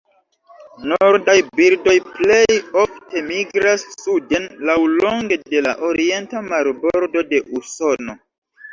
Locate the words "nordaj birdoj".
0.93-1.95